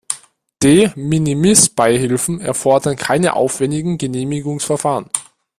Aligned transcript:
De-minimis-Beihilfen 0.63 2.39
erfordern 2.41 2.95
keine 2.95 3.35
aufwändigen 3.35 3.99
Genehmigungsverfahren. 3.99 5.05